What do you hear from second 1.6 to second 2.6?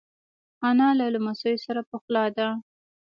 سره پخلا ده